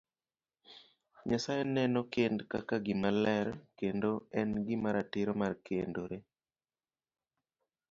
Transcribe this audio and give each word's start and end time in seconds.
Nyasaye 1.27 1.63
neno 1.75 1.99
kend 2.13 2.37
kaka 2.51 2.75
gima 2.85 3.09
ler 3.23 3.47
kendo 3.79 4.11
en 4.39 4.49
gi 4.65 4.75
ratiro 4.97 5.33
mar 5.41 5.53
kendore. 5.65 6.17